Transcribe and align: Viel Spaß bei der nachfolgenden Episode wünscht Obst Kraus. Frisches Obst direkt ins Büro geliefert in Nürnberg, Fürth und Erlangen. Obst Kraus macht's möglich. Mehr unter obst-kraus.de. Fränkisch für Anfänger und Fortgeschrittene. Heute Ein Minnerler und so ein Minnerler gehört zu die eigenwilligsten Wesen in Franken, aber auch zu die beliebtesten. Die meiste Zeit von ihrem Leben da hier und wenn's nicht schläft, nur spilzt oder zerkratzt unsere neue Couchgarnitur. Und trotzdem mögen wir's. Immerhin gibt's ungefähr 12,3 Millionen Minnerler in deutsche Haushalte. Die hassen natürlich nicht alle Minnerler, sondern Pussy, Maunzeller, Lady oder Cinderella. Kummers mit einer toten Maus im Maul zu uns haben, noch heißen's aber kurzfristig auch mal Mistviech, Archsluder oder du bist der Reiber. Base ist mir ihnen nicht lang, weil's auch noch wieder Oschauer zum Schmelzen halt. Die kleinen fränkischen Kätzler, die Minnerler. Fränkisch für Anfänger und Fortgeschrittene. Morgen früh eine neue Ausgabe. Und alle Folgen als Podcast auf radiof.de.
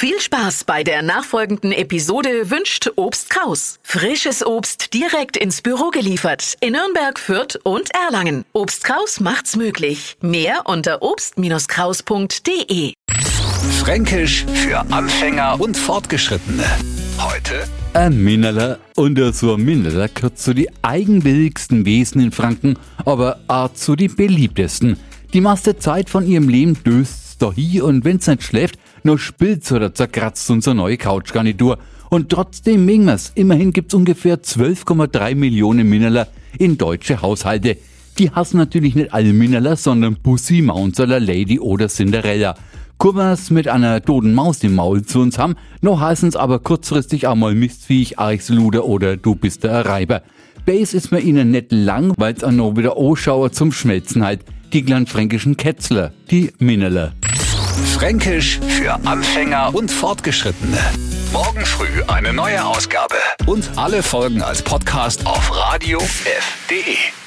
Viel 0.00 0.20
Spaß 0.20 0.62
bei 0.62 0.84
der 0.84 1.02
nachfolgenden 1.02 1.72
Episode 1.72 2.52
wünscht 2.52 2.88
Obst 2.94 3.30
Kraus. 3.30 3.80
Frisches 3.82 4.46
Obst 4.46 4.94
direkt 4.94 5.36
ins 5.36 5.60
Büro 5.60 5.90
geliefert 5.90 6.54
in 6.60 6.74
Nürnberg, 6.74 7.18
Fürth 7.18 7.58
und 7.64 7.90
Erlangen. 7.92 8.44
Obst 8.52 8.84
Kraus 8.84 9.18
macht's 9.18 9.56
möglich. 9.56 10.16
Mehr 10.20 10.60
unter 10.66 11.02
obst-kraus.de. 11.02 12.92
Fränkisch 13.80 14.46
für 14.54 14.78
Anfänger 14.92 15.60
und 15.60 15.76
Fortgeschrittene. 15.76 16.62
Heute 17.18 17.64
Ein 17.92 18.22
Minnerler 18.22 18.78
und 18.94 19.18
so 19.34 19.54
ein 19.54 19.64
Minnerler 19.64 20.06
gehört 20.06 20.38
zu 20.38 20.54
die 20.54 20.70
eigenwilligsten 20.82 21.84
Wesen 21.84 22.20
in 22.20 22.30
Franken, 22.30 22.78
aber 23.04 23.40
auch 23.48 23.72
zu 23.72 23.96
die 23.96 24.06
beliebtesten. 24.06 24.96
Die 25.32 25.40
meiste 25.40 25.76
Zeit 25.76 26.08
von 26.08 26.24
ihrem 26.24 26.48
Leben 26.48 26.76
da 27.38 27.52
hier 27.52 27.84
und 27.84 28.04
wenn's 28.04 28.26
nicht 28.26 28.42
schläft, 28.42 28.78
nur 29.02 29.18
spilzt 29.18 29.72
oder 29.72 29.94
zerkratzt 29.94 30.50
unsere 30.50 30.74
neue 30.74 30.96
Couchgarnitur. 30.96 31.78
Und 32.10 32.30
trotzdem 32.30 32.84
mögen 32.84 33.04
wir's. 33.04 33.32
Immerhin 33.34 33.72
gibt's 33.72 33.94
ungefähr 33.94 34.42
12,3 34.42 35.34
Millionen 35.34 35.88
Minnerler 35.88 36.28
in 36.58 36.78
deutsche 36.78 37.22
Haushalte. 37.22 37.76
Die 38.18 38.30
hassen 38.30 38.56
natürlich 38.56 38.94
nicht 38.94 39.12
alle 39.12 39.32
Minnerler, 39.32 39.76
sondern 39.76 40.16
Pussy, 40.16 40.62
Maunzeller, 40.62 41.20
Lady 41.20 41.60
oder 41.60 41.88
Cinderella. 41.88 42.56
Kummers 42.98 43.50
mit 43.50 43.68
einer 43.68 44.02
toten 44.02 44.34
Maus 44.34 44.64
im 44.64 44.74
Maul 44.74 45.04
zu 45.04 45.20
uns 45.20 45.38
haben, 45.38 45.54
noch 45.82 46.00
heißen's 46.00 46.34
aber 46.34 46.58
kurzfristig 46.58 47.28
auch 47.28 47.36
mal 47.36 47.54
Mistviech, 47.54 48.18
Archsluder 48.18 48.84
oder 48.84 49.16
du 49.16 49.36
bist 49.36 49.62
der 49.62 49.86
Reiber. 49.86 50.22
Base 50.66 50.96
ist 50.96 51.12
mir 51.12 51.20
ihnen 51.20 51.52
nicht 51.52 51.70
lang, 51.70 52.12
weil's 52.16 52.42
auch 52.42 52.50
noch 52.50 52.76
wieder 52.76 52.96
Oschauer 52.96 53.52
zum 53.52 53.70
Schmelzen 53.70 54.24
halt. 54.24 54.40
Die 54.72 54.82
kleinen 54.82 55.06
fränkischen 55.06 55.56
Kätzler, 55.56 56.12
die 56.30 56.50
Minnerler. 56.58 57.12
Fränkisch 57.98 58.60
für 58.60 58.94
Anfänger 59.06 59.74
und 59.74 59.90
Fortgeschrittene. 59.90 60.78
Morgen 61.32 61.66
früh 61.66 62.04
eine 62.06 62.32
neue 62.32 62.64
Ausgabe. 62.64 63.16
Und 63.44 63.68
alle 63.74 64.04
Folgen 64.04 64.40
als 64.40 64.62
Podcast 64.62 65.26
auf 65.26 65.50
radiof.de. 65.52 67.17